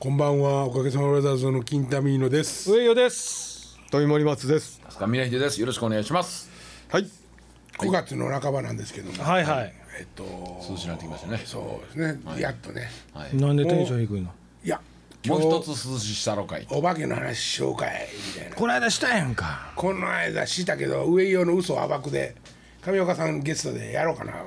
[0.00, 0.64] こんばんは。
[0.64, 2.70] おかげさまブラザーズの金田美乃です。
[2.70, 3.76] 上与です。
[3.90, 4.80] 富森松です。
[4.88, 5.60] 飛鳥峰秀です。
[5.60, 6.48] よろしくお願いします。
[6.88, 7.10] はい。
[7.78, 9.74] 9月の半ばなんですけども、はいはい。
[9.98, 10.22] えっと
[10.70, 11.42] 涼しくなってきましたね。
[11.44, 12.88] そうですね、やっとね。
[13.12, 13.34] はい。
[13.34, 14.30] なんでテンション低いの？
[14.62, 14.80] いや。
[15.26, 18.06] もう一つ涼ししたろかいお化けの話紹介
[18.36, 18.54] みたいな。
[18.54, 19.72] この間したやんか。
[19.74, 22.36] この間したけど上用の嘘を暴くで
[22.86, 24.44] 上岡さんゲストでやろうかな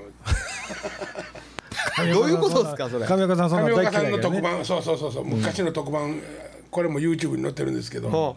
[2.14, 3.05] どういうことですかそれ？
[3.05, 4.23] 上岡さんそんな大嫌いだよね。
[4.23, 6.21] 特番、そうそうそうそう昔の特番、
[6.70, 8.36] これも YouTube に載ってるんですけど、は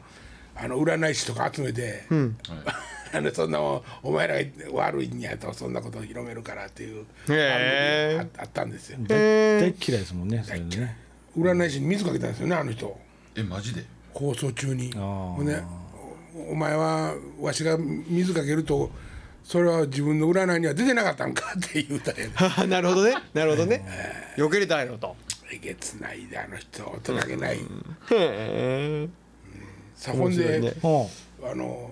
[0.57, 2.05] あの占い師とか集めて、
[3.13, 8.99] あのそんなおお前らが悪いんやとそんなことを広めるからっていうああったんですよ。
[9.07, 10.97] 大嫌いですもんねそれでね
[11.39, 12.97] 占い師に水かけたんですよねあの人。
[13.37, 13.85] えマジで？
[14.13, 14.93] 放送中に。
[14.95, 15.35] あー。
[15.35, 15.63] ほんで
[16.37, 18.91] おお前はわしが水かけると
[19.45, 22.29] それは自分の占いには出てなかったんかって言うたや
[22.67, 23.15] なるほどね。
[23.35, 23.85] なるほどね。
[24.39, 25.15] 避けれたんやろと。
[25.53, 27.57] えげつないであの人大人げない。
[27.57, 27.59] へ
[28.11, 29.09] え
[29.95, 31.91] さほんで、ねうんあの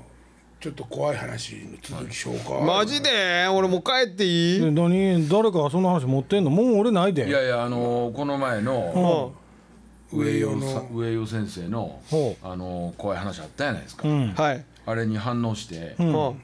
[0.61, 3.49] ちょっと怖い話の続きしようか、マジで？
[3.53, 4.61] 俺もう帰っていい？
[4.61, 5.29] で何？
[5.29, 6.51] 誰かその話持ってんの？
[6.51, 7.29] もう俺ないで。
[7.29, 9.33] いやいやあのーこの前の
[10.13, 10.89] 上上与の。
[10.95, 14.33] 上与先生のほあのー怖い話あったじゃないですか、うん。
[14.35, 14.65] はい。
[14.87, 16.13] あれに反応して、ん。
[16.15, 16.35] は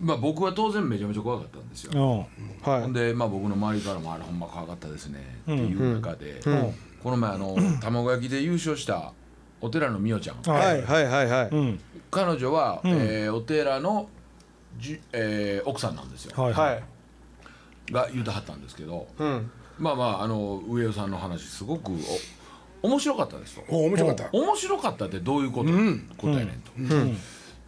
[0.00, 2.70] まあ僕は当然めちゃめちゃ怖かったんですよ、うん。
[2.72, 6.74] はほんでまあ僕の周りからもあれほんま怖かったですねっていう中で、ん。
[7.02, 9.12] この前あの卵焼きで優勝した
[9.60, 10.36] お寺のみおちゃん。
[10.36, 10.48] い。
[10.48, 11.48] はいはいはいはい。
[11.50, 11.80] うん。
[12.10, 14.08] 彼女は、えーお寺の
[14.78, 16.74] じ、えー奥さんなんですよ、はいはい。
[16.74, 16.82] はい。
[17.92, 19.50] が言うてはったんですけど、うん。
[19.78, 21.92] まあまああの上与さんの話すごく
[22.82, 24.28] お面白かったですとお面白かった。
[24.32, 25.70] 面白かったってどういうこと、
[26.16, 26.32] こと。
[26.34, 26.46] やねん。
[26.60, 26.70] と、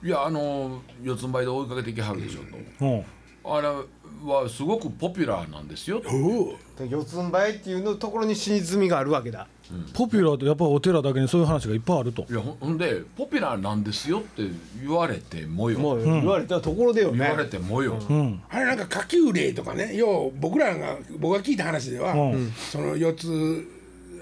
[0.02, 3.04] いやあの四つん這いで追いかけてきはるでしょと、うん。
[3.42, 6.56] あれはすごくポピュラーなんですよとおう。
[6.88, 9.46] 四つん這いっていうのところに真実味があるわけだ。
[9.94, 12.26] ポピュラーってやっぱお寺だけにそういう話がいっぱいあると。
[12.30, 14.42] いやほんでポピュラーなんですよって
[14.82, 15.78] 言われてもよ。
[15.78, 17.18] もう言われたところでよね。
[17.18, 18.42] 言われてもよ、うん。
[18.48, 22.50] あれなんか下級霊とかね要は僕らが僕が聞いた話では、うん。
[22.52, 23.68] その四つ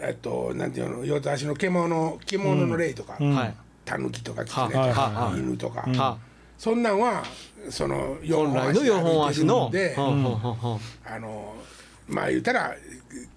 [0.03, 3.55] えっとなんていうの四つ足の獣獣の霊とか、はい
[3.89, 6.19] タヌキとかキツネとはいか、犬とか、は
[6.59, 7.25] そんなんは
[7.71, 9.71] その四本足の。
[9.73, 11.57] で、あの
[12.07, 12.75] まあ言ったら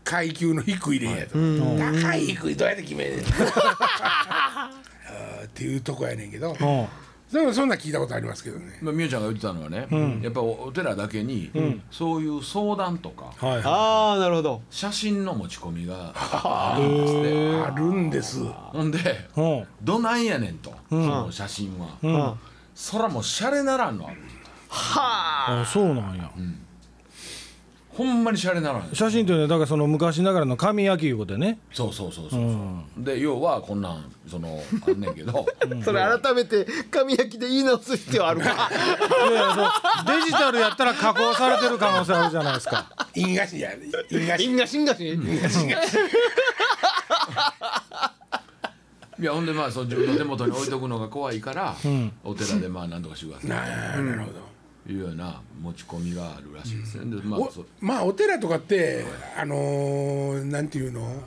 [0.04, 1.38] 階級の低い霊やと、
[2.02, 3.26] 高い低いどうやって決めんねん。
[4.04, 6.88] あーっていうとこやねんけど、うん
[7.32, 8.78] でもそんなん聞いたことありますけどね。
[8.82, 9.88] まあ、ちゃんが言ってたのはね、
[10.22, 11.50] やっぱおお寺だけに、
[11.90, 14.62] そういう相談とかはいはああなるほど。
[14.70, 17.62] 写真の持ち込みがあるんですって。
[17.64, 18.44] あるんです。
[18.44, 19.02] ほんでい
[19.38, 19.68] うん。
[19.82, 22.34] どないやねんと、その写真は、うん。
[22.76, 24.10] そらもうシャレならんの。
[24.70, 25.46] あ。
[25.50, 26.30] るあそうなんや
[27.94, 28.90] ほんまにシャレならん。
[28.94, 31.60] 写真っていうのはだからその昔ながらの紙焼きいうことでね。
[31.74, 32.48] そうそうそうそうそ
[33.02, 35.46] う、で要はこんなんそのあんねんけど、
[35.84, 38.70] それ改めて紙焼きで言い直す必要あるか
[39.30, 42.90] いやいやそうデジタルやったら加工されてる可能性あるじゃないですか。
[43.14, 43.72] 印菓子や
[44.10, 44.96] 印菓子因果
[45.50, 45.98] 心がし。
[49.20, 52.12] いやほんでまあその自分の手元に置いとくのが怖いから、ん。
[52.24, 53.26] お寺でまあ何とかして。
[53.28, 54.51] くださいなるほど、と
[54.90, 59.06] いうような持ち込みがあるらしいですね、でまあおそまあお寺とかって
[59.38, 61.24] あのーなんていうの？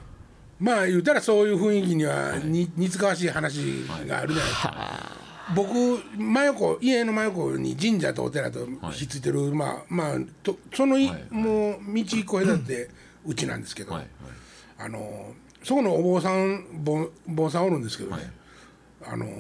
[0.59, 5.12] まあ言うたらそういう雰囲気にはに似つかわしい話があるじゃないですか、
[5.54, 5.72] 僕
[6.16, 11.25] 真横家の真横に神社とお寺とひっついてる、まあまあとそのい、はい。
[11.31, 12.91] もう道一個隔てて
[13.25, 14.00] うちなんですけど、はい。
[14.00, 14.09] はい。
[14.78, 19.12] あのーそこのお坊さん坊坊さんおるんですけどね、はい。
[19.14, 19.31] あのー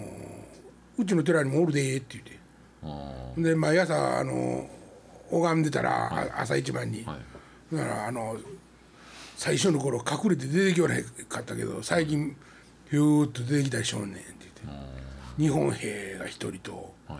[0.98, 2.43] うちの寺にもおるでって言って。
[2.84, 4.68] あで毎朝あの
[5.30, 7.76] 拝んでたら、あ朝一番に、ーはい。
[7.76, 8.36] だからあの
[9.36, 12.36] 最初の頃隠れて出てきよらへんかったけど最近
[12.90, 15.42] ひゅーっと出てきたりしょんねんって言って。
[15.42, 16.94] 日本兵が一人と。
[17.08, 17.18] は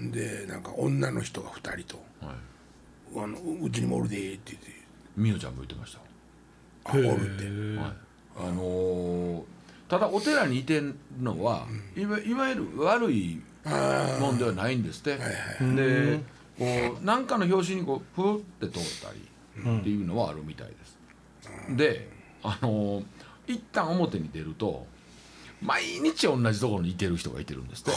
[0.00, 0.10] い。
[0.10, 2.02] でなんか女の人が二人と。
[2.26, 3.24] はい。
[3.24, 4.70] あのうちにもおるでって言って。
[5.16, 5.98] みおちゃんも言ってました。
[6.84, 7.44] あおるって。
[7.78, 7.92] はい、
[8.38, 9.42] あのー
[9.88, 16.20] ただお寺にいてんのは、いわいわゆる悪いもんではないんですって、で
[16.58, 16.64] こ
[17.00, 19.20] う何かの拍子にこうプーって通ったり
[19.80, 22.08] っていうのはあるみたいです、で
[22.42, 23.04] あのー
[23.48, 24.86] 一旦表に出ると
[25.60, 27.92] 毎日同じところにいてる人がいてるんですって、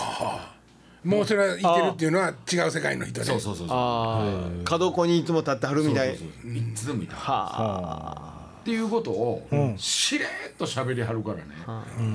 [1.08, 3.78] もうそれはいてるっていうのは違う世界の人ねそうそうそうそう。
[3.78, 6.10] ああ角っこにいつも立ってはるみたい。
[6.10, 7.16] そうそうそういつでもいた。
[7.16, 8.32] は
[8.62, 9.48] っていうことを
[9.78, 11.44] しれっと喋りはるからね、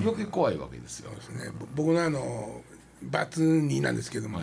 [0.03, 1.53] 余計怖いわけですよ、ですね。
[1.77, 2.61] ぼ僕のあの
[3.03, 4.41] バツ2なんですけども、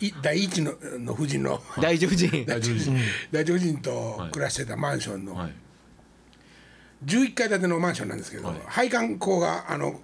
[0.00, 0.12] い。
[0.22, 2.30] 第一のの夫人のあ大丈夫人。
[2.46, 2.90] 大丈夫です、
[3.32, 5.52] 大丈夫人と暮らしてたマンションの、はい。
[7.04, 10.00] 11階建てのマンションなんですけど、配管工があの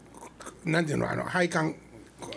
[0.65, 1.75] なんていうのあの配管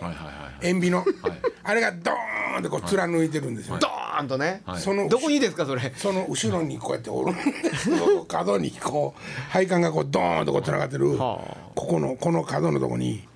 [0.00, 1.04] いはいはい塩ビの、
[1.62, 2.14] あれがドー
[2.56, 4.80] ンってこう貫いてるんですよ、ドーンとね、はい。
[4.80, 5.92] そのどこにですかそれ？
[5.96, 7.90] その後ろにこうやっておるんです。
[7.90, 13.27] よ 角にこう配管がこうドーンとこうつながってる、はここのこの角のとこに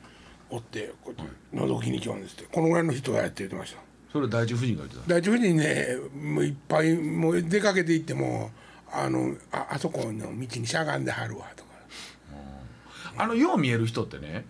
[0.52, 2.44] おってこうやって覗きに来ようんですって。
[2.52, 3.80] このぐらいの人がやって言ってました。
[4.12, 8.50] それ第一夫人が言ってた第一夫人ねもういっぱいもう出かけていっても
[8.92, 11.72] あのああそこの道にしゃがんではるわとか。
[13.14, 14.46] あのよう見える人ってね、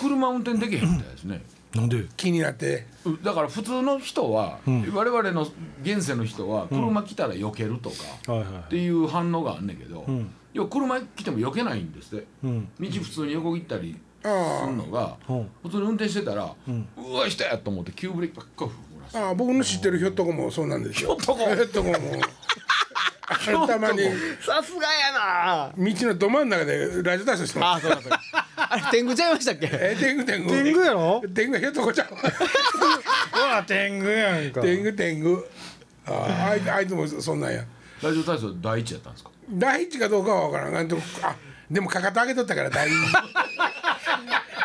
[0.00, 2.06] 車運転できへんみたいですね、なんで？
[2.16, 2.88] 気になって。
[3.04, 5.46] うだから普通の人は、我々の
[5.82, 7.88] 現世の人は車来たら避けると
[8.26, 10.28] か、はいはっていう反応があんねんけど、ん。
[10.52, 12.68] いや車来ても避けないんですって、うん。
[12.80, 15.50] 道普通に横切ったりあするのが、うん。
[15.62, 21.16] 普通に運転してたら、うわ人やと思って急ブレーキばっか踏むらしいああ僕の知ってるひょっとこもそうなんですよ。
[21.16, 21.96] ひょっとこひょっとこも。
[23.66, 24.02] たまに
[24.40, 25.72] さすがやな。
[25.76, 27.86] 道のど真ん中でラジオ体操してます。
[27.86, 28.20] あそうかそうか。
[28.56, 29.68] あれ天狗ちゃいましたっけ？
[29.72, 30.50] え天狗天狗。
[30.50, 31.22] 天狗やろ？
[31.32, 32.08] 天狗ひょっとこちゃう。
[32.12, 34.60] うわ天狗やんか。
[34.60, 35.46] 天狗天狗。
[36.06, 37.64] あああいあいつもそんなんや。
[38.02, 39.30] ラジオ体操第一やったんですか？
[39.48, 40.76] 第一かどうかは分からん。
[40.76, 40.84] あ
[41.70, 42.92] でもかかと上げとったから第一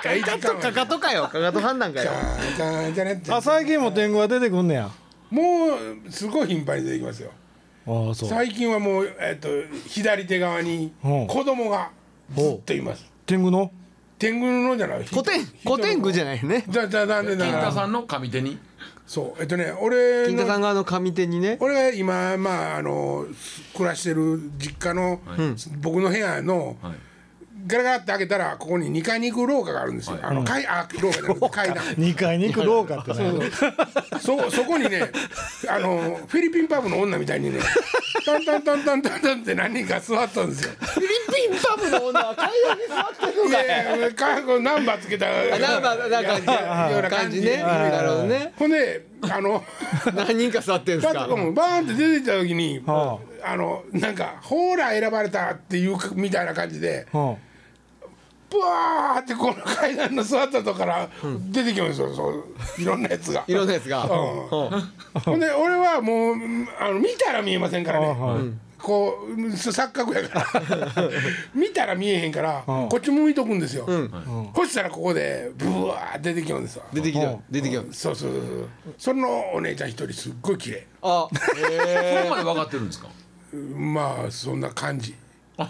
[0.06, 1.24] 第一かもかかとかよ。
[1.24, 2.12] かかと判断かよ。
[2.56, 3.14] じゃんじゃね。
[3.14, 4.92] ってあ最近も天狗は出てくんねや。
[5.32, 5.42] も
[6.06, 7.32] うすごい頻繁に出てきますよ。
[7.88, 8.30] ああそう。
[8.30, 9.50] 最近はもう、えっと
[9.90, 11.10] 左手側にう。
[11.24, 11.90] ん子供が
[12.36, 13.12] ずっといます。
[13.26, 13.72] 天狗の？
[14.20, 15.04] 天狗のじゃない。
[15.04, 16.64] 古典古典具じゃないね。
[16.70, 18.60] じゃじゃなんでだ金太さんの上手に。
[19.08, 19.42] そう。
[19.42, 21.58] えっとね俺金太さのん側の上手にね。
[21.60, 23.26] 俺が今まああの
[23.74, 25.20] 暮らしてる実家の、
[25.82, 26.94] 僕の部屋の、はい
[27.68, 33.52] ガラガラって開けたらここに2階に行く廊下があるんですよ、あの階あ廊下じゃなくて階段2階に行く廊下ってね。
[34.20, 35.12] そそこにね
[35.68, 37.60] あのフィリピンパブの女みたいにね
[38.26, 40.72] タンタンタンタンタンタンって何人か座ったんですよ。
[40.80, 41.08] フィリ
[41.50, 43.64] ピンパブの女は階段に座ってるのいか。
[43.64, 45.28] いやいやかこうナンバーつけた。
[45.28, 49.64] あなんかなんかやような感感じじねなるほどねほんであの
[50.14, 57.38] 何人か座ってんすかバーンって出てきた時に、はあのなんか「ほら選ばれた」っていうかみたいな感じでうん
[58.56, 61.10] ブワーってこの階段の座ったとこから
[61.52, 62.44] 出てきますよ、そう
[62.82, 63.44] いろんなやつが。
[63.48, 64.04] いろんなやつが。
[64.04, 64.10] うん。
[64.10, 66.36] ほんで俺はもう
[66.80, 68.44] あの見たら見えませんからね、はい。
[68.82, 70.46] こう錯覚やから。
[71.56, 73.86] 見たら見えへんから、こっち向いとくんですよ、
[74.56, 78.16] そしたらここでブワー出てきようんですわ出てきた出てきたそう。
[78.16, 78.70] そうそうそう。
[78.98, 80.88] そのお姉ちゃん一人すっごい綺麗。
[81.02, 81.42] あそこ
[82.30, 83.08] まで分かってるんですか？
[83.76, 85.16] まあそんな感じ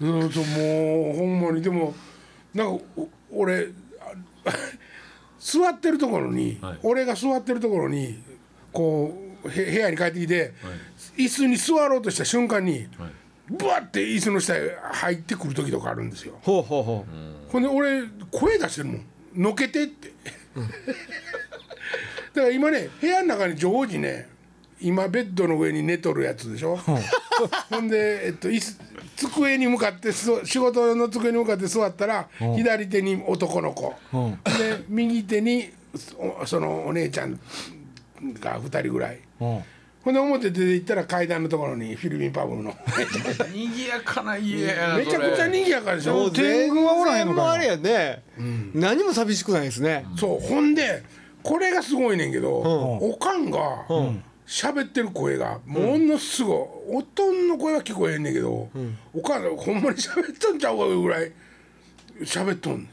[0.00, 1.94] もうほんまにでも
[2.54, 3.68] なんかお俺
[4.44, 4.52] あ
[5.38, 6.78] 座ってるところに、はい。
[6.82, 8.18] 俺が座ってるところに
[8.72, 10.54] こうへ部屋に帰ってきて、
[11.16, 13.12] 椅子に座ろうとした瞬間に、はい。
[13.48, 16.36] ブワッて椅子の下へ入ってくる時とかあるんですよ。
[16.42, 17.50] ほうほうほう。
[17.50, 20.12] ほんで俺声出してるもん「のけて」って、
[22.34, 24.28] だから今ね部屋の中に常時ね
[24.80, 28.78] 今ベッドの上に寝とるやつでしょ、ほんで、えっと、椅子
[29.16, 34.38] 机に向かってす仕事の机に向かって座ったら、左手に男の子、ん。
[34.58, 37.38] で右手にそそのお姉ちゃん
[38.40, 39.18] が2人ぐらい。
[39.40, 39.64] うん。
[40.04, 42.72] ほんで表出て行ったら階段のところにフィリピンパブの。
[43.52, 46.30] にぎやかな家やなめちゃくちゃ賑やかでしょ。
[46.30, 48.22] 天狗はおらへんのあれやね。
[48.72, 50.06] 何も寂しくないですね。
[50.16, 51.02] そうほんで
[51.42, 53.58] これがすごいねんけど、おかんが
[54.46, 58.68] 喋ってる声がものすごい、おとんの声は聞こえへんねんけど、
[59.12, 61.32] おかんがほんまに喋っとんちゃうかぐらい
[62.20, 62.88] 喋っとんねん。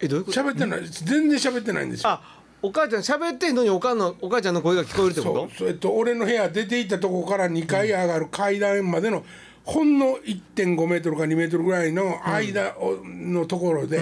[0.00, 0.40] えどういうこと？
[0.40, 2.10] 喋ってない全然喋ってないんですよ。
[2.10, 9.22] あお母ちゃん喋ってんのにおかんのお母ちゃんの声が聞こえるってこそうそうえっと俺の部屋出て行ったとこから2階上がる階段までの
[9.64, 14.00] ほんの1.5メートルか2メートルぐらいの間をのところで、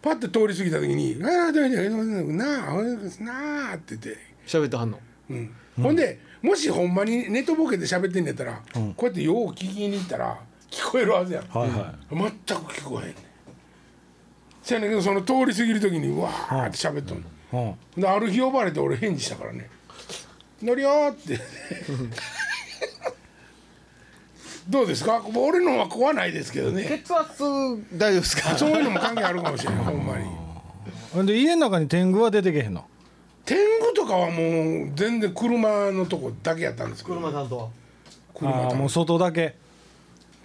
[0.00, 2.82] パッて通り過ぎた時に「ああ大丈夫なあ
[3.22, 4.18] なあ」って言って。
[4.50, 4.96] と喋ってはんの？
[4.96, 5.11] うん
[5.82, 10.38] ほんでもしほんまにネトボケで喋ってんねやったら、こうやってよう聞きに行ったら
[10.70, 12.20] 聞こえるはずやん、はいは全
[12.58, 13.16] く聞こえへんねん。
[14.62, 19.68] せやねんけどその通り過ぎる時にわーって喋っとんの、うんである日呼ばれて俺返事したからね
[20.62, 21.38] 「乗りよ」って。
[24.68, 25.20] どうですか？
[25.34, 26.84] 俺のは怖ないですけどね。
[26.84, 27.42] 血圧
[27.94, 28.56] 大丈夫ですか？
[28.56, 30.24] そういうのも関係あるかもしれないほんまに。
[31.12, 32.84] ほんで家の中に天狗は出てけへんの？
[33.44, 37.16] 天狗とかはもう全然車のとこだけやったんですけど。
[37.16, 37.70] 車担当。
[38.34, 39.56] 車とああもう外だけ。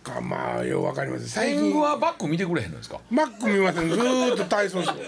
[0.04, 1.60] かまあようわかりません最近。
[1.64, 3.00] 天狗はバック見てくれへんのですか？
[3.12, 3.90] マック見ません。
[3.90, 5.00] ずーっと体操して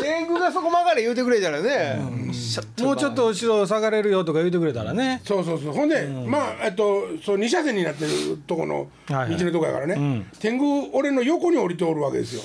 [0.00, 1.96] 天 天狗がそこ曲がれ言うてくれたらね、
[2.80, 5.22] もうちょっと後ろ下がれるよとか言ってくれたらね。
[5.24, 5.72] そうそうそう。
[5.72, 8.10] ほんで、まあえっとそう2車線になってる
[8.46, 9.42] とこの道はいはい。
[9.44, 12.42] のとこやからね、天狗俺の横に降りておるわけですよ。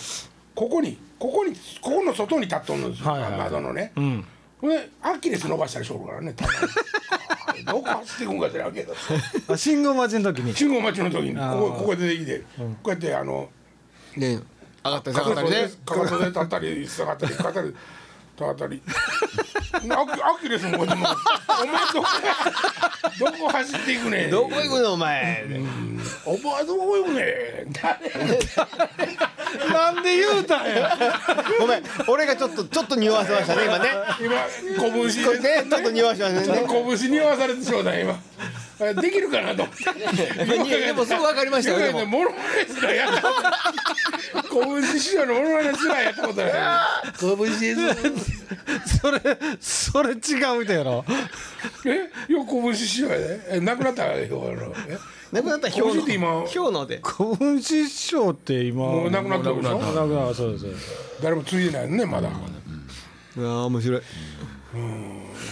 [0.56, 3.32] ここにここにここの外に立っとるんですよ、はいはい。
[3.32, 4.26] はい窓のね、ん。
[4.62, 6.34] ほんでアキレス伸ばしたりしょるからね
[7.66, 8.94] どこ走っていくんか知らんけど。
[9.48, 10.56] あ信号待ちの時に。
[10.56, 13.50] 信号待ちの時にここここ出てきて、こうやってあの
[14.16, 14.40] ね
[14.84, 15.70] 上がったり下がったりね。
[15.86, 17.62] かかとで立ったり下がったりかか
[18.54, 20.22] ったり立ったり。
[20.24, 21.16] アキレスもこうやってもう
[21.64, 22.08] お前どこ
[23.20, 24.32] どこ走っていくねん。
[24.32, 25.46] どこ行くのお前、
[26.26, 27.66] お前どこ行くね
[29.72, 30.98] なんで言うたんや。
[31.60, 31.84] ごめん。
[32.08, 33.90] 俺がちょっとちょっと匂わせましたね今ね。
[34.20, 34.34] 今
[34.80, 35.66] 拳ね。
[35.70, 36.66] ちょっと匂わせましたね。
[36.68, 38.14] 拳に合わされてしまった今。
[38.14, 38.18] あ
[38.78, 39.64] できるかなと。
[39.64, 42.06] 思ってにでもすぐ分かりましたよでも。
[42.06, 43.22] モノマネすらやった。
[43.22, 43.54] ことない
[44.84, 46.52] 拳師匠のモノマネすらやったことない
[47.20, 49.22] 拳ですそれ
[49.60, 50.16] それ違
[50.56, 51.06] うみたいやろ。
[51.86, 52.10] え？
[52.32, 54.74] よ拳師匠やでえ亡くなったよあの。
[54.88, 54.98] え？
[55.32, 57.02] なくなったら氷拳って今の氷ので。
[57.04, 58.86] 古文師匠って今。
[58.86, 60.72] もう亡くなったでしょもう亡くなくなそうですそう。
[60.72, 62.30] です誰もついてないのねまだ。
[62.30, 64.02] うわー面白い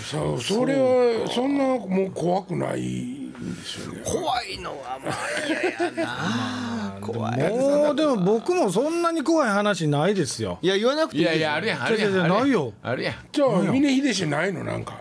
[0.09, 4.01] そうそれはそんなもう怖くないですよね。
[4.03, 5.15] 怖いのはまあ
[5.47, 6.97] 嫌やな。
[7.01, 7.49] 怖い。
[7.49, 10.57] もうでも僕もそんなに怖い話ないですよ。
[10.61, 12.73] いや言わなくていいですいやいやあるやんあるやんないよ。
[12.81, 13.15] あるやん。
[13.31, 14.97] じゃあ峰秀氏ないのなんか？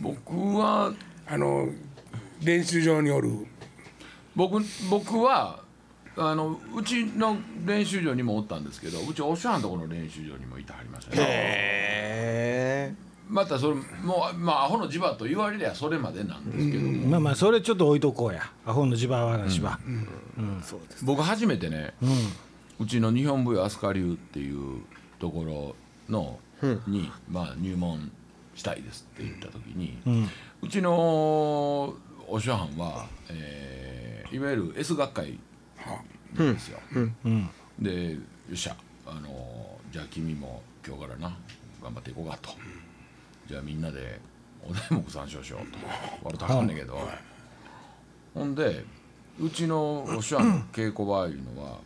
[0.00, 0.92] 僕は
[1.26, 1.68] あの
[2.42, 3.46] 練習場におる。
[4.34, 5.60] 僕僕は
[6.16, 11.22] あのうちの練習場にもおったんですけどうちお師匠のところの練習場にもいてはりましたね。
[11.22, 12.94] へ
[13.28, 18.50] またそれもうまあアホの磁場と言われりゃそれまでなんですけども、まあまあそれちょっと置いとこうや。
[18.66, 21.94] アホの地場話は、えそうです僕初めてね、
[22.80, 24.82] うちの日本舞踊飛鳥流っていう
[25.18, 25.76] ところ
[26.08, 26.38] の、
[26.86, 28.10] に、まあ、入門
[28.54, 29.98] したいですって言った時に、
[30.62, 30.92] うちの
[32.26, 35.38] お師匠はんは、えーいわゆる S 学会
[36.36, 36.78] なんですよ。
[37.78, 38.18] でよ
[38.52, 41.34] っしゃあのじゃあ君も今日からな
[41.82, 42.50] 頑張っていこうかと、
[43.48, 44.20] じゃあみんなで
[44.62, 45.78] お題目参照しようと。
[46.22, 47.00] 割とあかんねんけど、
[48.34, 48.84] ほんで
[49.40, 51.78] うちのお師匠の稽古場いうのは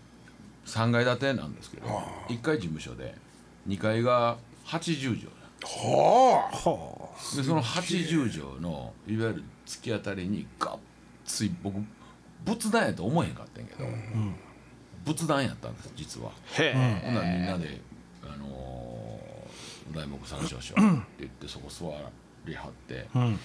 [0.66, 1.86] 3階建てなんですけど
[2.28, 3.14] 1階事務所で
[3.68, 6.50] 2階が80畳は
[7.36, 10.78] でその80畳のいわゆる突き当たりにがっ
[11.24, 11.76] つい僕
[12.44, 13.88] 仏壇やと思えへんかったんやけど、
[15.04, 16.32] 仏壇やったんです実は。
[16.58, 17.02] へえ。
[17.04, 17.80] ほんならみんなで、
[18.24, 19.20] あの
[19.94, 21.86] 題目参照しようって言ってそこ座
[22.44, 23.38] りはって、ん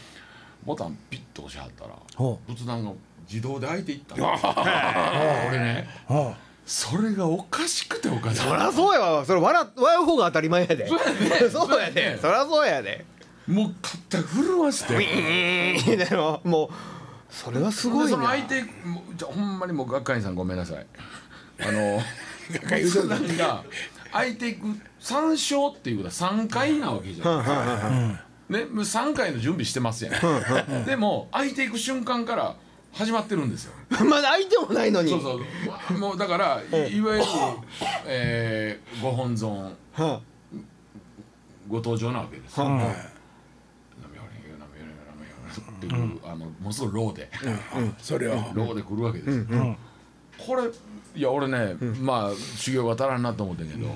[0.66, 2.92] ボタンピッと押しはったらほ仏壇が
[3.30, 4.26] 自動で開いていったの。
[5.50, 9.26] 俺ねはそれがおかしくておかしくそりゃそうやわ。
[9.26, 10.88] それ笑笑う方が当たり前やで。
[10.88, 11.00] そう
[11.80, 13.06] やでそりゃそうやで。
[13.48, 14.96] てもう肩震わして。
[14.96, 16.70] うんでももう
[17.30, 18.06] それはすごいな。
[18.06, 18.62] でその相手
[19.16, 20.86] じゃほんまにもう学会員さんごめんなさい。
[21.60, 22.02] あの
[22.50, 23.64] 仏壇が
[24.12, 24.68] 開いていく
[25.02, 28.20] 3章っていうことは3回なわけじゃん。
[28.50, 30.86] ね、もう3回の準備してますやん。
[30.86, 32.56] でも開いていく瞬間から
[32.94, 33.74] 始まってるんですよ。
[34.10, 35.10] まだ相手もないのに。
[35.10, 35.40] そうそ
[35.96, 35.98] う。
[35.98, 37.26] もうだからいいわゆる、
[38.06, 40.22] えーご本尊は
[41.68, 42.66] ご登場なわけですよ。
[42.66, 47.30] はなめよれなめよれなめよれっていう、あのものすごいローで、
[48.00, 49.78] それをローで来るわけですよ。
[50.38, 50.64] これ
[51.18, 53.88] いや俺ね、まあ修行が足らんなと思ってんけど、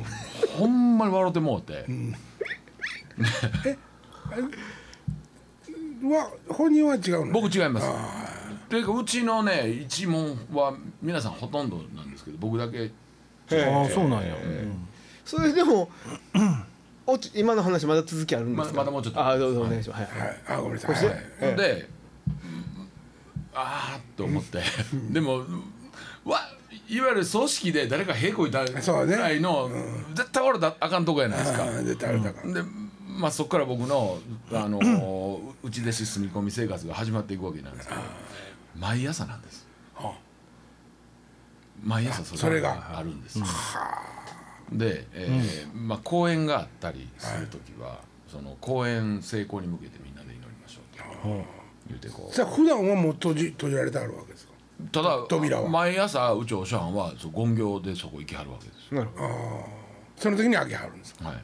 [0.58, 1.86] ほんまに笑ってもうて、
[6.04, 7.88] は本人は違うの僕違います。
[7.88, 12.92] っていうかうちのね一門は皆さんほとんどなんですけど僕だけ。
[13.52, 14.34] ああそうなんや、
[15.26, 15.90] それでも
[17.06, 18.78] おち今の話まだ続きあるんですか？
[18.78, 19.24] ままだもうちょっと。
[19.24, 20.02] あどうぞお願いします。
[20.04, 20.28] はい。
[20.28, 20.42] はい。
[20.48, 21.06] あごめんなさい。
[21.06, 21.16] はい。
[21.42, 21.56] ええ。
[21.56, 21.90] で、
[23.54, 24.62] ああと思って。
[25.12, 25.44] でも
[26.24, 26.40] わ
[26.94, 28.74] いわゆる組織で誰かへこいたぐ
[29.16, 29.70] らいの、
[30.14, 31.66] 絶対俺だあかんとこやないですか。
[31.84, 32.62] 絶対あれだからで
[33.08, 34.18] まあそこから僕の、
[34.52, 38.02] あのー 内弟子住み込み生活が始まっていくわけなんですけど
[38.78, 39.66] 毎朝なんです。
[39.96, 40.14] は
[41.84, 43.40] 毎朝それがあるんです。
[44.72, 48.00] で、えーまあ、公演があったりする時は、
[48.32, 51.46] その公演成功に向けてみんなで祈りましょうと
[51.90, 52.36] 言うてこう。
[52.36, 54.31] さあ普段はもう閉じ閉じられてあるわけ？
[54.92, 55.70] ただ扉は。
[55.70, 59.34] 毎朝うちお師匠はそう権行でそこ行きはるわけですなるほど。
[60.18, 61.30] その時に開けはるんですか？
[61.30, 61.36] は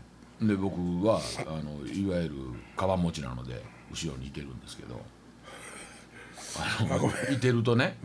[0.41, 0.75] い、で僕
[1.05, 2.35] はあのいわゆる
[2.75, 4.99] カバン持ちなので後ろにいてるんですけど。
[6.59, 7.97] あのいてるとね、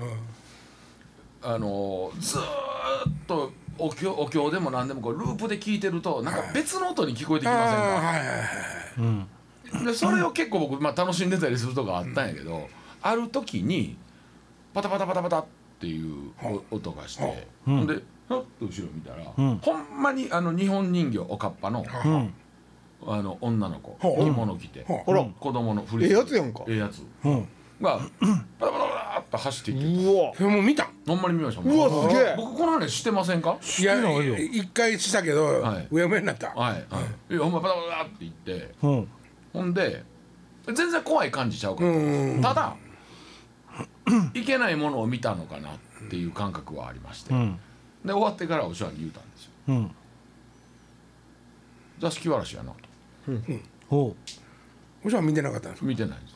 [1.43, 2.45] あのずーっ
[3.27, 8.27] とお経お経でも何でもこうループで聞いてるとなんか別の音に聞こえてきあませんか、あはい
[9.79, 12.69] はいでそれを結構僕、まあ、楽しんでたりするとこあったんやけど、
[13.01, 13.97] ある時に
[14.73, 15.45] パタパタパタパタっ
[15.81, 16.33] ていう
[16.71, 17.87] お音がして、うん。
[17.87, 19.59] でふっと後ろ見たら、うん。
[19.59, 22.35] ほんまにあの日本人形おかっぱのうん。
[23.05, 25.25] あの女の子着物着てほほら。
[25.25, 26.65] 子供のフええやつやんか。
[26.69, 27.03] ええやつ。
[27.25, 27.49] うん。
[27.81, 27.99] が
[28.61, 30.33] パタパタパタっと走っていってうわ。
[30.37, 30.89] それもう見た？
[31.05, 32.35] ほんまに見ましたうわすげえ。
[32.37, 33.59] 僕この話してませんか？
[33.81, 33.97] いや
[34.39, 35.89] 一回したけど、はい。
[35.91, 36.79] うやむやになった、はい、は
[37.29, 37.37] い、い。
[37.37, 38.75] やほんまパタパタパタって言って。
[38.83, 39.09] うん。
[39.53, 40.05] ほんで
[40.73, 41.93] 全然怖い感じちゃうかうら、
[42.39, 42.41] ん。
[42.41, 42.77] ただ
[44.35, 47.59] いけないものを見たのかなっていう感覚はありまして、うん。
[48.05, 49.51] で終わってからお師匠に言うたんですよ。
[49.69, 49.91] うん。
[52.01, 52.77] 座敷わらしやなと。
[53.89, 54.17] ほ
[55.05, 56.35] もちろん見てなかったんです見てないんです。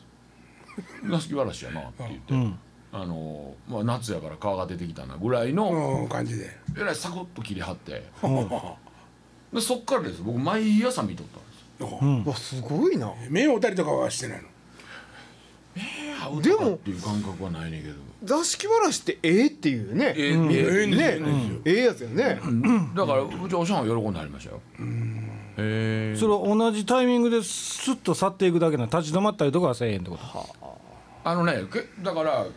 [1.09, 2.59] 座敷わらしやなって言って、ううん。
[2.93, 6.49] あのまあ、夏やから皮が出てきたなぐらいの、うん感じで。
[6.77, 8.03] えらいサクッと切り張って。
[8.23, 8.49] うん。
[9.53, 10.21] でそっからです。
[10.21, 11.99] 僕毎朝見とったんですよ。
[12.01, 12.33] うん。
[12.33, 13.11] すごいな。
[13.29, 14.47] 目を打たりとかはしてないの？
[16.29, 17.95] でもでもっていう感覚はないねんけど。
[18.23, 20.13] 座敷わらしってええっていうね。
[20.17, 20.51] ええうん。
[20.51, 21.27] ええええんですよ。
[21.27, 22.39] ねええやつやね。
[22.95, 24.61] だからうちおしゃんは喜んでありましたよ。
[25.57, 26.15] へえ。
[26.17, 30.79] それは同じタイミングでスッと去っていくだけな立ち止まったりとかはせえへんってこと？
[31.23, 31.35] あ。
[31.35, 32.47] のねけだから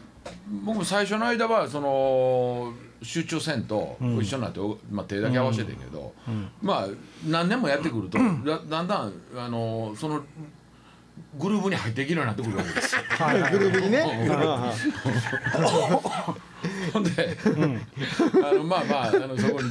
[0.65, 2.73] 僕最初の間はその
[3.03, 6.13] 集中せんと一緒になって、おまあ、手だけ合わせてんけど、
[6.61, 6.89] まあ
[7.27, 10.23] 何年もやってくると、だだんだんあのその
[11.39, 13.03] グループに入っていけるようになってくるわけですよ。
[13.53, 14.03] グループにね。
[16.93, 17.37] ほんで、
[18.45, 19.71] あのまあまああのそこに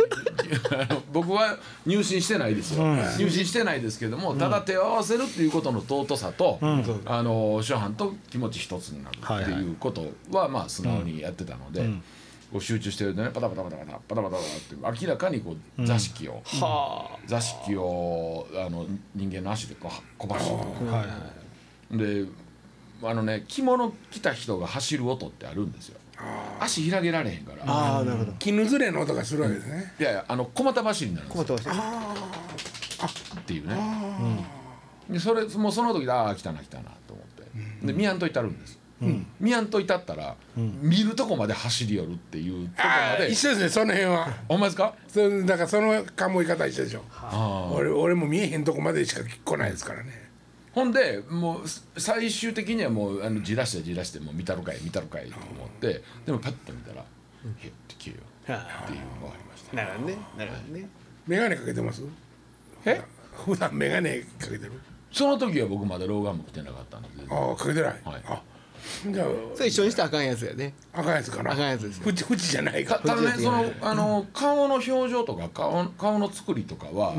[0.71, 2.83] あの僕は入信してないですよ、
[3.17, 6.57] 入信してないですけどもただ手を合わせるっていうことの尊さと、
[7.05, 11.89] あの諸藩と気持ち一つになるっていうことはまあ素直にやってたので。
[12.51, 14.37] こう集中してるとねパタパタパタパタパタパタパタ
[14.89, 21.38] って明らかにこう座敷を、は座敷をあの人間の足でこうこばしてはいはい
[21.91, 22.25] で
[23.03, 25.97] あのね着物着た人が走る音ってあるんですよ。
[26.59, 27.63] 足開けられへんから。
[27.65, 28.33] あああなるほど。
[28.39, 31.45] 絹ずれの音がするわけですね、いやいやあの小股走りになるんですよ。
[31.45, 31.77] 困ってま
[33.07, 33.75] したっていうね。
[35.09, 37.25] でそれもうその時でああ来たな来たなと思っ
[37.81, 37.87] て。
[37.87, 38.77] で見やんといたるんです。
[39.39, 44.27] 見やんといたったら見るとこまで走り寄るっていうとこああまで一緒ですねその辺は。
[44.49, 44.93] ほんまですか？
[45.07, 47.05] それだからその考え方一緒でしょ。
[47.13, 50.28] ああ俺俺も見えへんとこまでしか来ないですからね
[50.73, 57.03] ほんでもう最終的にはもうあのじらしてじらしてもう見たろかい見たろかいと思ってでもパッと見たら
[57.57, 59.75] 「へって消えよ」っていうのがありました。
[59.75, 60.17] なるほどね。
[60.37, 60.89] なるほどね。
[61.27, 62.03] 眼鏡かけてます？
[62.85, 63.01] え？
[63.45, 64.71] 普段眼鏡かけてる？
[65.11, 67.09] その時は僕まだ老眼も来てなかったんで。
[67.29, 68.21] ああかけてない、はい。
[68.27, 68.41] あ
[69.11, 70.73] じゃそれ一緒にしたらあかんやつやね。
[70.93, 71.51] ああかんやつかな。
[71.51, 72.03] あかんやつですよ。
[72.07, 72.99] 縁縁じゃないか。
[72.99, 77.15] たただねそのあの顔の表情とか顔顔の作りとかは、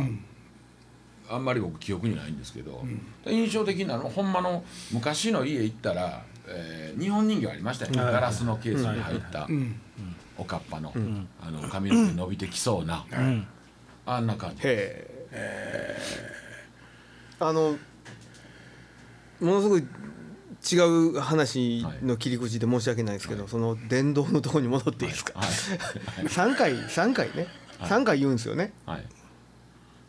[1.31, 2.85] あんまり僕記憶にないんですけど、
[3.27, 9.49] 印象的なのほんまの昔の家行ったら、えー日本人形ありましたよね、ガラスのケースに入った、
[10.37, 10.93] おかっぱの,、
[11.41, 13.07] あの髪の毛伸びてきそうな、
[14.07, 14.63] あんな感じ。
[14.65, 15.99] へえ
[17.39, 17.79] あの
[19.41, 19.87] ものすごい
[20.71, 20.77] 違
[21.15, 25.49] う話の切り口で申し訳ないですけど、その電動のところに戻っていいですか、はい。
[26.29, 27.47] 三回三回ね。
[27.89, 28.73] 三回言うんですよね。
[28.85, 29.05] はい、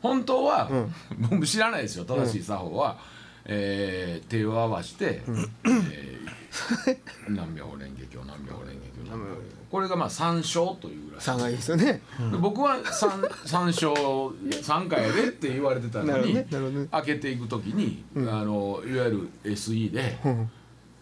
[0.02, 0.94] 本当は、うん。
[1.30, 2.98] 僕知らないですよ正しい作法は、
[3.46, 6.32] えー手を合わせて、えー
[7.30, 9.62] 南明蓮華経南明蓮華経南明蓮華経。
[9.72, 11.26] これがまあ三章というらしい。
[11.28, 12.02] 三回ですよね。
[12.32, 16.88] で僕は三三章三回やでって言われてたのに、ねね。
[16.92, 20.52] 開けていくときに、あのいわゆる SE で、ん。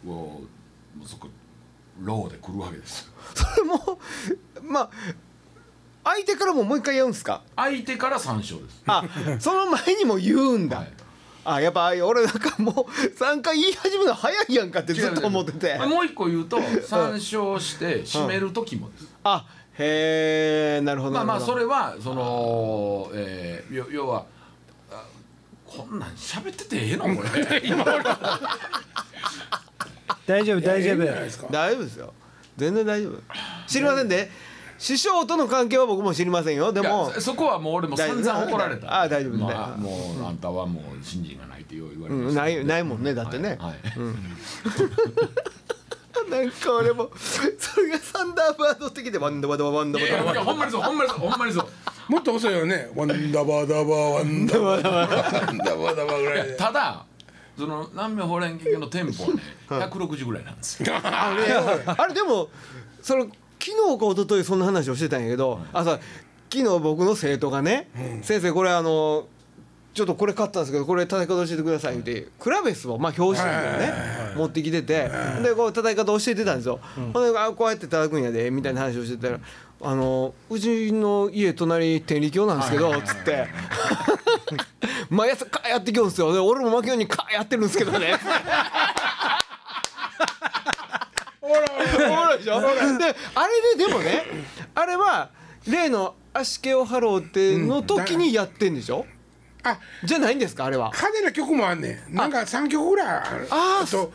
[0.05, 0.43] こ
[1.03, 1.27] うそこ
[1.99, 3.13] ローで来るわけですよ。
[3.33, 3.99] それも
[4.61, 4.89] まあ
[6.11, 7.43] 相手からももう一回言うんですか？
[7.55, 8.81] 相手から三章です。
[8.87, 9.03] あ
[9.39, 10.93] その前にも言うんだ、はい。
[11.45, 12.75] あやっぱ俺なんかもう
[13.15, 15.77] 3回言い始めるの早いやんかってずっと思ってて。
[15.77, 19.45] もう一個言うと参照して締める時もです、あ
[19.77, 24.25] へえなるほどまあまあそれれはその、えー、よ要は
[24.91, 25.05] あ
[25.65, 27.03] こんなん喋っててええの？
[27.15, 27.61] これ。
[27.63, 28.03] 今俺
[30.25, 30.95] 大丈夫大丈夫。
[30.95, 31.47] ええんじゃないですか。
[31.51, 32.13] 大丈夫ですよ。
[32.57, 33.21] 全然大丈夫。
[33.67, 34.48] 知りませんで？
[34.79, 36.71] 師匠との関係は僕も知りませんよ。
[36.71, 39.01] でいやもそそこはもう俺も散々怒られた。
[39.01, 43.79] あ大丈夫ま大丈夫もうあんたはもう信心がないってよう言われまうんないないもんねだってね、はいはい。
[46.31, 47.43] なんか俺もそ
[47.81, 51.67] れがサンダーバード的でワンダバダバワンダバダバやいやほんまにそうほんまにそうほんまにそう。
[52.11, 52.89] もっと遅いよね。
[52.95, 55.05] ワンダバダバワンダバダバワ
[55.51, 56.55] ンダバダバぐらいで。
[56.55, 57.05] ただ
[57.57, 60.93] その南明法蓮華経のテンポはね 160ぐらいなんですよ。
[61.03, 61.35] あ
[62.07, 62.49] れでも
[63.01, 63.27] その
[63.59, 65.99] 昨日か一昨日そんな話をしてたんやけど、あさ
[66.51, 67.89] 昨日僕の生徒がね、
[68.23, 69.27] 先生これあの
[69.93, 73.93] ちょっとこれ買ったんですけどこれ叩き方教えてくださいってクラベスをまあ表紙なんだよね
[74.37, 75.09] 持ってきてて
[75.43, 76.79] でこう叩き方教えてたんですよ、
[77.13, 79.39] ほんであこうやって叩くんやでみたいな話をしてたら
[79.81, 83.47] 「あのうちの家隣天理教なんですけど」つって
[85.09, 86.31] 「毎朝カーやってきよんですよ。
[86.31, 88.13] で俺も負けようにカーやってるんですけどね」
[91.49, 94.23] ほらほらおもろいでしょであれででもね
[94.75, 95.31] あれは
[95.67, 99.05] 例の足毛をハローっての時にやってんでしょ、
[99.63, 104.13] あじゃないんですかあれは派手な曲もあんねんなんか3曲ぐらいあるあーと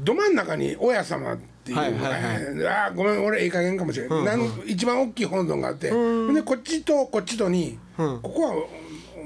[0.00, 2.22] ど真ん中に「親様」っていう、はいはいはい
[2.66, 8.66] あーごめん俺ええ加減かもしれない、うん、なん一番大きい本尊があってほんでこっちとこっちとに、うんここは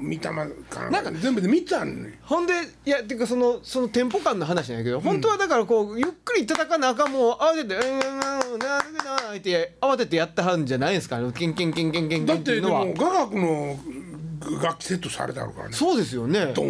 [0.01, 2.01] 御霊かなんか全部で3つあるね。
[2.09, 2.53] んほんで
[2.85, 13.79] いやっていうかそのそのテンポ感の話なんやけど、本当はだからこうゆっくり叩かなあかんもう慌てて「うんうんうんなるな」って慌ててやったはんじゃないんですかねキンキンキンキンキンキンってだってでいうのはも雅楽の
[14.61, 16.63] 楽器セットされてあるからねそうですよねあれま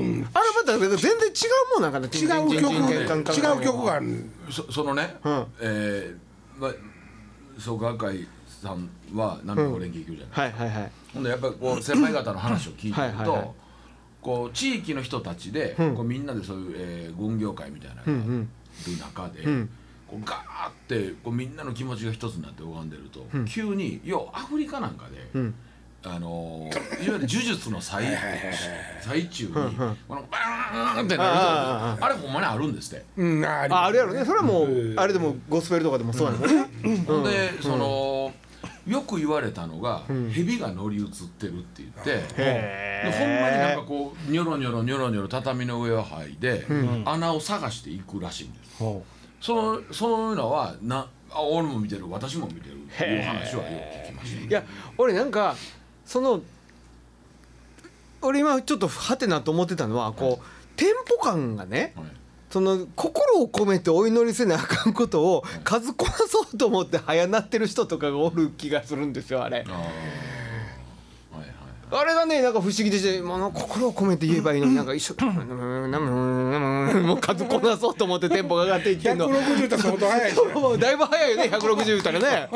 [0.66, 6.72] た全然違うもんなんかな違う曲違う曲があるそそのね、うんえーまあ
[7.60, 8.28] 創価学会
[8.62, 10.92] さんは波の連携教じゃない、はいはいはい。
[11.14, 13.56] ほんでやっぱりこう先輩方の話を聞いてると
[14.22, 18.50] こう地域の人たちで、こうみんなでそういう、えー、軍業会みたいなのがん。
[18.88, 19.70] いる中で、ん。
[20.08, 25.54] こうガーってこうみんなの気持ちが一つになって拝んでると、急に要はアフリカなんかで、ん。
[26.04, 28.06] あのーいわゆる呪術の最
[29.02, 29.96] 最中にこの
[30.32, 33.06] バーンってなるあとあれほんまにあるんですって。
[33.18, 34.26] うんありああるやろね。
[34.26, 37.04] それはもうあれでもゴスペルとかでもそうやもんね。
[37.06, 38.32] ほんでその
[38.88, 42.16] よく言われたのが蛇が乗り移ってるって言って
[43.04, 46.66] ほんまになんかこうニョロニョロニョロニョロ畳の上を剥いで
[47.06, 48.78] 穴を探していくらしいんです。
[48.80, 49.04] ほ
[49.40, 53.70] そのそういうのはなあ俺も見てる私も見てるっていう話はよ
[54.04, 54.64] く聞きましたいや
[54.98, 55.56] 俺なんか
[56.06, 56.42] その
[58.22, 60.46] 俺今ちょっとハテナと思ってたのはこう
[60.78, 62.06] テンポ感がねはい
[62.52, 69.66] その心を込めてお祈りせなあかんことを数こなそうと思って早なってる人とかがおる気がするんですよあれ。
[71.94, 75.44] あれがねなんか不思議でして、まあ心を込めて言えばいいのになんか一生懸命
[77.02, 80.36] もう数こなそうと思ってテンポが上がっていってんの160って相当早いし
[80.80, 82.50] だいぶ早いよね160言ったらね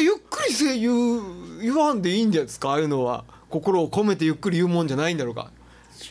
[0.00, 5.52] ゆっくりせ言う言わんでいいんですかああいうのは心を込めてゆっくり言うもんじゃないんだろうか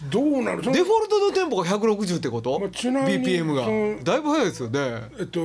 [0.10, 0.62] どうなる？
[0.62, 4.04] デフォルトのテンポが160ってこと、まあちなみに BPM が。
[4.04, 4.80] だいぶ早いですよね。
[5.20, 5.42] えっと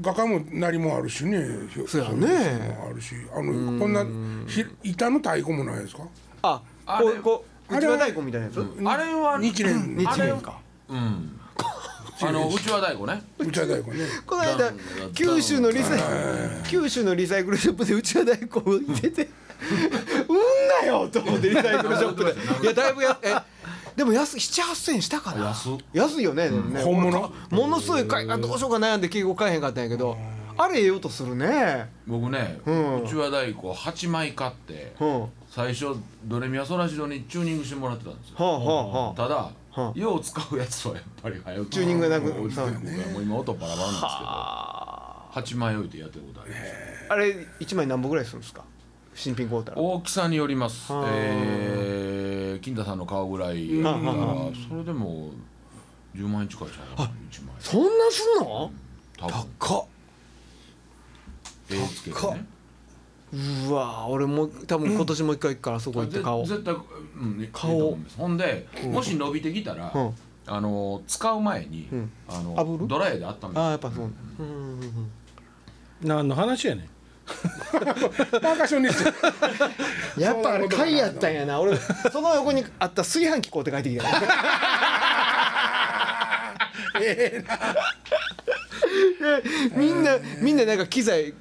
[0.00, 1.44] 画家もなりもあるしね。
[1.86, 2.78] そうやね。
[2.88, 3.14] あるし。
[3.34, 4.04] あのこんな
[4.46, 6.02] ひ板の太鼓もないですか？
[6.42, 10.58] ああれこうこうあれは内輪太鼓みたいなやつ、あれは日蓮日あれ蓮か。
[10.88, 11.36] うん。
[12.22, 13.22] あのうちわ太鼓ね。
[13.38, 14.04] うちは太鼓ね。
[14.26, 14.72] この間
[15.14, 16.00] 九州のリサイ
[16.68, 19.28] 九州のリサイクルショップでうちわ太鼓を入れて
[20.28, 20.38] うん
[20.82, 22.32] なよと思ってリサイクルショップで。
[22.62, 23.34] いやだいぶやえ
[24.00, 25.54] でも安7,8,000円したかな。
[25.92, 26.82] 安いよね,、でもね。
[26.82, 27.32] 本物？
[27.50, 30.16] ものすごい買いあどうしようか悩んで結構買えへんかったんやけど。
[30.56, 31.90] あれええよとするね。
[32.06, 33.02] 僕ねうん。
[33.02, 35.20] うちわ太鼓8枚買ってうん。
[35.20, 38.36] は最初ドレミアソラシドにチューニングしてもらってたんですよ。
[38.38, 39.14] あはあはあ。
[39.14, 41.66] ただ、はよう使うやつはやっぱり早く。
[41.66, 46.62] チューニングがなくもうそう 僕はもう今音バラバラなんですあけど8枚置いてやってることあります
[47.10, 48.62] あれ1枚何本ぐらいするんですか？
[49.14, 49.78] 新品買うたら。
[49.78, 50.90] 大きさによります。
[50.90, 51.04] はあ。
[51.10, 52.09] えー
[52.60, 55.30] 金田さんの顔ぐらいだからはあはそれでも
[56.14, 58.70] 10万円近いじゃん1枚そんなすんの？
[59.18, 59.34] 多分。
[59.58, 59.84] 高っ。
[61.70, 62.34] 絵つけて高っ。
[62.34, 62.44] ね
[63.68, 67.96] うわ俺も多分今年もう一回行くからそこ行って買おうぜ絶対、うん、ね顔。
[68.18, 70.14] ほんで、もし伸びてきたら、うん。
[70.46, 72.10] あの使う前に、ん。
[72.28, 74.10] あのドライヤーで温めてああやっぱそう。
[74.40, 74.46] うん。
[74.46, 74.80] うん。
[74.80, 75.10] うん。
[76.02, 76.88] 何の話やねん
[77.70, 78.82] パーカッション
[80.20, 81.60] やっぱあれ貝やったんやな。
[81.60, 81.76] 俺
[82.12, 84.04] その横にあった炊飯器買うて帰ってきた。
[87.00, 87.56] ええな。
[89.76, 91.34] みんなみんななんか機材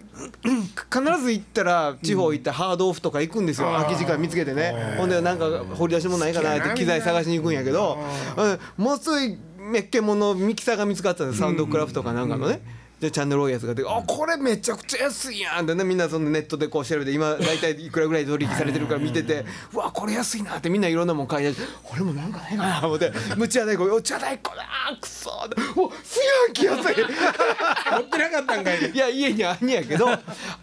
[0.92, 4.96] 必ず行ったら地方行ったらハードオフとか行くんですよ、空き時間見つけてね。
[4.98, 7.98] ほんでなんか掘り出し物ないかなって機材探しに行くんやけど、
[8.38, 12.62] うん、もうすごいめっけものミキサーが見つかったんですサウンドクラフトかなんかのね。
[13.00, 24.66] でチャンネル多いやつが出て「あこれめちゃくちゃ安いやん」ってねみんなそのネットでこう調べて今 大体いくらぐらいで取引されてるから見てて「うわこれ安いな」ってみんないろんなもん買い出して「俺もなんかないかな」思って「むちゃ太鼓お茶太鼓だ
[25.00, 25.34] くそー」
[25.82, 27.06] お炊飯器安い」
[27.92, 28.80] 持ってなかったんかい。
[28.92, 30.08] いや家にあんねやけど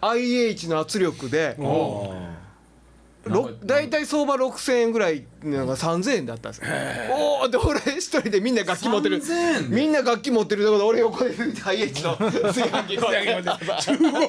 [0.01, 2.13] IH の圧力でろ
[3.63, 6.67] 大体相場6,000円ぐらいなんか3,000円だったんですよ。
[7.11, 9.17] おおで俺一人でみんな楽器持ってる。
[9.21, 9.69] 3000円？
[9.69, 11.35] みんな楽器持ってるところで俺横で
[11.65, 13.07] IH の炊飯器中
[13.97, 14.27] 国人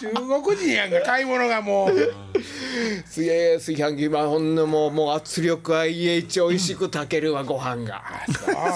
[0.00, 1.92] 中国国人やんか買い物がもう。
[1.94, 8.02] いやいや炊飯器はほんのもうもう圧力 IH 美味しく炊けるわご飯が。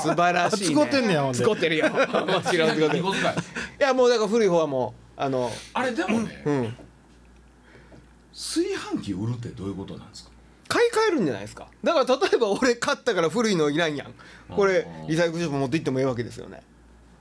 [0.02, 1.38] 素晴らしい、ね、使ってんねやほんで。
[1.38, 1.88] 使ってるよ。
[1.88, 1.98] も
[2.42, 3.02] ちろん使ってるい
[3.80, 6.76] やもうだから古い方はもうあのあれでもね、うん
[8.38, 10.30] 炊飯器売るってどういうことなんですか？
[10.68, 11.66] 買い替えるんじゃないですか。
[11.82, 14.14] だから例えば俺買ったから古いのいらんやん。
[14.54, 16.62] これうんリサイクルショップ持って行ってもええわけですよね。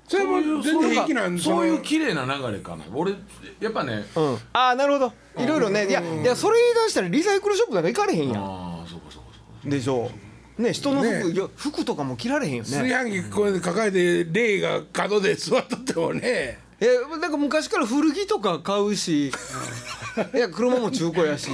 [0.08, 2.86] それも全然平気なんそういう綺麗な流れかな。
[2.94, 3.14] 俺
[3.60, 5.14] やっぱねうんああなるほど。
[5.42, 5.88] いろいろね。
[5.88, 8.44] いやいやそれ言い出したらリサイクルショップなんか行かれへんやん。
[8.44, 9.70] ああそうかそうかそうか。
[9.70, 10.12] でしょ。
[10.60, 11.32] うね人の服、ね。
[11.32, 19.32] いや服とかも着られへんよ炊ね飯器これで抱えて霊が角で座っとってもねえなんか昔から古着とか買うし。
[20.34, 21.48] いや車も中古やし。
[21.52, 21.54] あ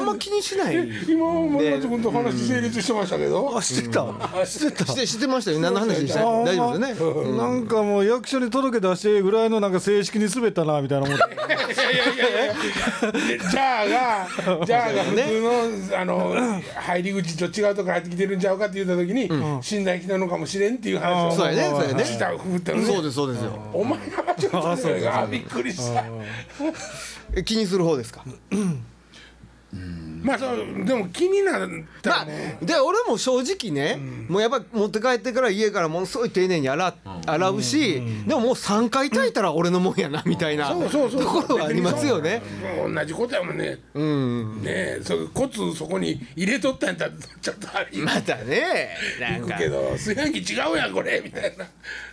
[0.00, 0.88] んま気にしない。
[1.08, 4.06] 今森松君と話成立してましたけど、あ知ってた？
[4.46, 5.58] して知ってましたよ。
[5.58, 6.20] 何の話でした？
[6.20, 7.32] あ大丈夫ですよね。
[7.36, 11.24] なんかもう役所に届け出してぐらいのなんか正式に滑ったなみたいな思って。
[11.28, 11.36] で
[13.38, 14.28] ジャーが
[14.64, 15.40] ジャーが普通
[15.90, 16.36] のあの
[16.76, 19.28] 入り口と違うとこ入ってきてるんちゃうかって言った時に
[19.60, 19.82] 死ん。
[19.84, 22.04] だ来たのかもしれんっていう話をそうやねそうやね。
[22.84, 23.58] そうですそうですよ。
[23.72, 26.04] お前がったんだよあびっくりした。
[27.34, 28.24] え気にする方ですか？
[30.22, 31.70] まあそうでも気になっ
[32.02, 32.26] たまあ
[32.64, 36.94] で俺も正直ね、もうやっぱ持って帰ってから家からものすごい丁寧に洗
[37.26, 40.68] 洗うし、でももう3回炊いたら俺のもんやなみたいな。
[40.68, 41.22] そうそうそう。
[41.22, 42.42] ところはありますよね。
[42.84, 43.78] 同じことやもんね。
[43.94, 49.54] うん、ねえそうコツそこに入れとったんやったらちょっとありまたねなんか。
[49.54, 51.64] 行くけど炊飯器違うやんこれみたいな。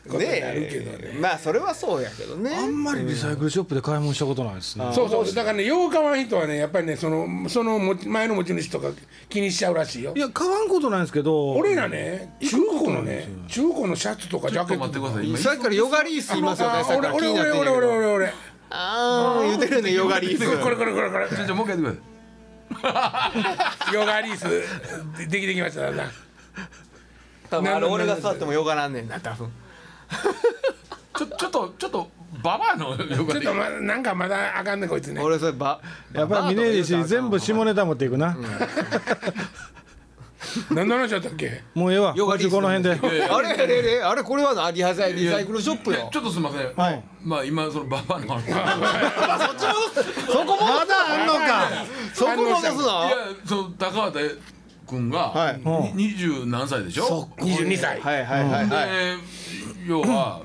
[0.08, 1.14] ことになるけどね。
[1.14, 2.56] ねまあそれはそうやけどね。
[2.56, 4.86] あんまりリサイクルショップで買い物したことないですね。
[4.94, 5.34] そうそう。
[5.34, 8.90] だからねよう買わん人はねやっぱりねそのその持ち前の持ち主とか
[9.30, 16.84] 気にしちゃうらしいよいや買わんことないんですけど俺らね中古のね中古のシャツとかジちょっとャケットとか待ってください今さっきからヨガリース言いますよね。
[16.98, 17.94] 俺俺俺俺俺ど。
[17.94, 18.34] 俺俺
[18.70, 20.58] ああ言ってるねヨガリース。
[20.62, 22.00] これこれこれこれじゃあじゃあもう一回やって
[22.76, 26.12] くださいヨガリースでできてきましただんだん
[27.50, 29.52] 多分あれ俺が座ってもヨガなんねんな多分。
[31.18, 32.10] ちょちょっとちょっと
[32.44, 33.42] ババアのヨガで。
[33.42, 35.22] ちょっとまなんかまだあかんねこいつね。
[35.22, 35.82] 俺それば。
[36.14, 38.36] やっぱり峰岸全部下ネタ持っていくな。
[40.72, 41.64] 何の話だったっけ？
[41.74, 42.14] もうええわ。
[42.16, 42.92] ヨガリースこの辺で。
[42.92, 46.10] あれあれあれあれこれはなリハサイリサイクルショップよ。
[46.12, 46.18] ち。
[46.18, 47.04] ょっとすみません、はい。
[47.24, 48.46] まあ今そのババアの話。
[48.48, 48.80] いや
[50.28, 51.70] そこもまだあんのか。
[52.14, 53.10] そこ戻すの？
[53.46, 54.30] その高畑
[54.88, 55.60] 君がはい。
[55.96, 58.00] に二十何歳でしょ？22歳。
[58.00, 58.70] はいはいはいはい。
[58.70, 59.18] で
[59.86, 60.44] 要は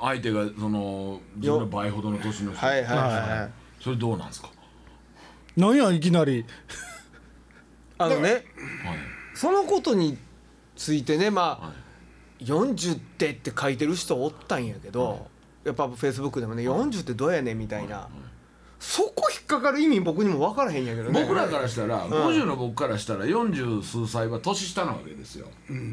[0.00, 2.66] 相手がその自分の倍ほどの年の人。
[2.66, 3.50] はいはいはいはい。
[3.82, 4.50] それどうなんですか？
[5.56, 6.44] なんやいきなり。
[7.98, 8.44] あのねはい。
[9.34, 10.18] そのことに
[10.76, 11.72] ついてねまあ、は
[12.40, 12.44] い。
[12.44, 15.28] 40ってって書いてる人おったんやけど、
[15.62, 18.08] やっぱフェイスブックでもね40ってどうやねんみたいな、
[18.80, 21.22] そこ引っかかる意味僕にも分からへんやけどね。
[21.22, 25.46] 僕らからしたら50の僕からしたら40数歳は年下なわけですよ。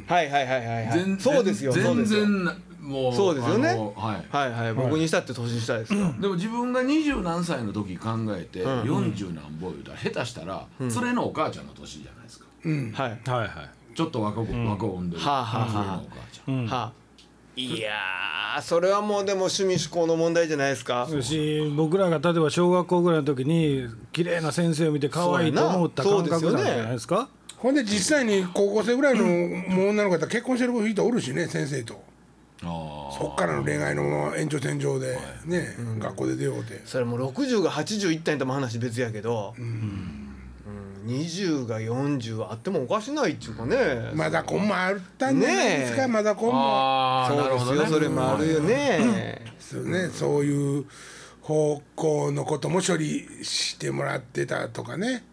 [0.08, 2.46] はいはいはいはい、はい、全そうですよ全然
[2.80, 3.68] もうそうですよね。
[3.96, 4.36] はい。
[4.36, 4.74] はいはい。
[4.74, 8.82] 僕にしたって年下ですよ、でも自分が二十何歳の時考えてうん。
[8.84, 12.46] 40何ぼ言うたら下手したら連れのお母ちゃんの年じゃないですか。
[12.64, 12.92] うん。
[12.94, 13.10] はい。
[13.10, 13.50] はいはい。
[13.96, 15.74] ちょっと若く若を産んでるはあはあはあ。
[15.74, 16.54] 連れのお母ちゃん。
[16.54, 16.68] うん。
[16.68, 17.07] はあ
[17.60, 21.08] いやーそれはもうでも趣味思考の問題じゃないですか。
[21.22, 26.52] し僕らが例えば小学校ぐらいの時に綺麗な先生を見て可愛いと思った感覚なんじゃ
[26.84, 27.30] ないですか？
[27.58, 32.00] ほんで実際に高校生ぐらいのもう女の子やったら結婚してる人おるしね先生と。
[32.64, 36.82] あそっからの恋愛の延長線上でね、学校で出ようて。
[36.86, 40.27] それもう60が80いったんやったら話別やけど、うん
[41.08, 44.12] 20が40あってもおかしないっちゅうかね。
[44.14, 46.08] まだこんもあったんじゃないですか、ねえ。
[46.08, 46.56] まだこんも。
[46.56, 50.86] あーそうですよ、それもあるよね、そうねそういう
[51.42, 55.24] 方向のことも処理してもらってたとかね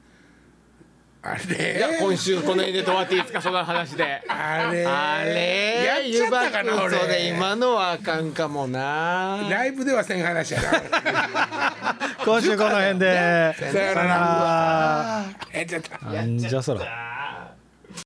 [1.26, 1.78] あれ。
[1.78, 4.22] いや今週この辺で止まっていいですかその話で。
[4.28, 4.84] あれ。
[4.84, 9.48] あれやっちゃったかな湯葉君それ俺今のはあかんかもな。
[9.48, 11.96] ライブではせん話やな。
[12.22, 13.54] 今週この辺で。
[13.56, 15.18] さよなら。
[15.20, 15.96] あやっちゃった。
[15.96, 17.23] ーなんじゃそら